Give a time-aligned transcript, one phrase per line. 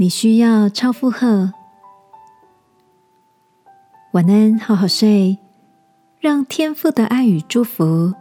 [0.00, 1.52] 你需要超负荷。
[4.12, 5.36] 晚安，好好睡，
[6.18, 8.14] 让天父的爱与祝福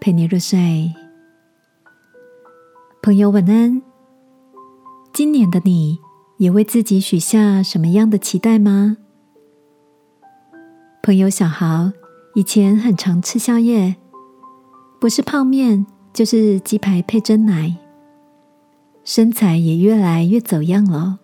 [0.00, 0.92] 陪你入睡。
[3.00, 3.80] 朋友，晚安。
[5.12, 6.00] 今年的你
[6.38, 8.96] 也为自己许下什么样的期待吗？
[11.00, 11.92] 朋友小豪
[12.34, 13.94] 以前很常吃宵夜，
[15.00, 17.76] 不是泡面就是鸡排配蒸奶。
[19.04, 21.19] 身材也越来越走样了，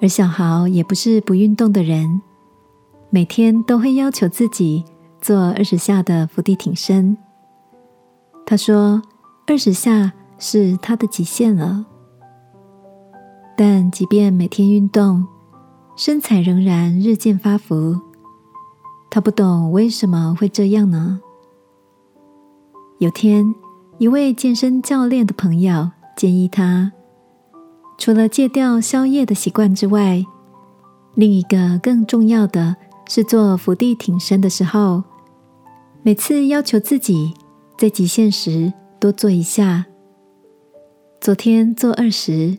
[0.00, 2.20] 而小豪也不是不运动的人，
[3.10, 4.84] 每天都会要求自己
[5.20, 7.16] 做二十下的伏地挺身。
[8.46, 9.02] 他说，
[9.46, 11.84] 二十下是他的极限了。
[13.56, 15.26] 但即便每天运动，
[15.96, 18.00] 身材仍然日渐发福。
[19.10, 21.20] 他不懂为什么会这样呢？
[22.98, 23.54] 有天，
[23.98, 25.90] 一位健身教练的朋友。
[26.16, 26.92] 建议他，
[28.00, 30.24] 除了戒掉宵夜的习惯之外，
[31.16, 32.74] 另一个更重要的
[33.06, 35.04] 是做伏地挺身的时候，
[36.02, 37.34] 每次要求自己
[37.76, 39.84] 在极限时多做一下。
[41.20, 42.56] 昨天做二十，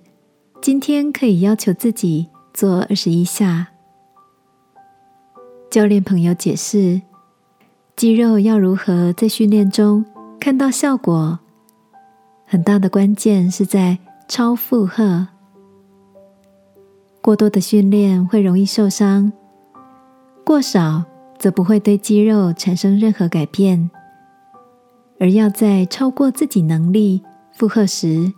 [0.62, 3.70] 今天可以要求自己做二十一下。
[5.72, 7.02] 教练朋友解释，
[7.96, 10.06] 肌肉要如何在训练中
[10.40, 11.40] 看到效果？
[12.46, 13.98] 很大的关键是在
[14.28, 15.28] 超负荷，
[17.22, 19.32] 过多的训练会容易受伤，
[20.44, 21.04] 过少
[21.38, 23.90] 则不会对肌肉产生任何改变。
[25.20, 27.22] 而要在超过自己能力
[27.54, 28.34] 负荷时，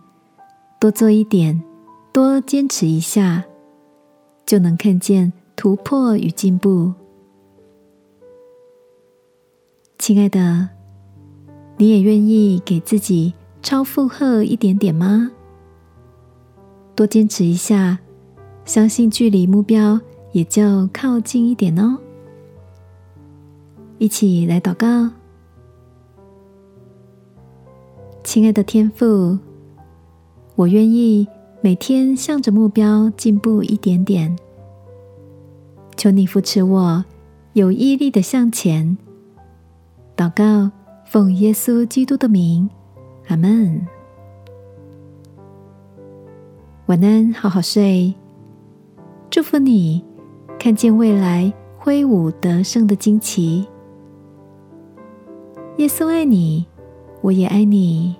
[0.78, 1.62] 多做一点，
[2.12, 3.42] 多坚持一下，
[4.44, 6.92] 就能看见突破与进步。
[9.98, 10.68] 亲爱的，
[11.78, 13.32] 你也愿意给自己？
[13.62, 15.30] 超负荷一点点吗？
[16.94, 17.98] 多坚持一下，
[18.64, 20.00] 相信距离目标
[20.32, 21.98] 也就靠近一点哦。
[23.98, 25.10] 一起来祷告，
[28.22, 29.38] 亲爱的天父，
[30.56, 31.26] 我愿意
[31.60, 34.34] 每天向着目标进步一点点。
[35.96, 37.04] 求你扶持我，
[37.52, 38.96] 有毅力的向前。
[40.16, 40.70] 祷告，
[41.06, 42.68] 奉耶稣基督的名。
[43.28, 43.86] 阿门。
[46.86, 48.12] 晚安，好好睡。
[49.30, 50.04] 祝福你，
[50.58, 53.66] 看见未来挥舞得胜的旌旗。
[55.78, 56.66] 耶稣爱你，
[57.20, 58.14] 我也爱你。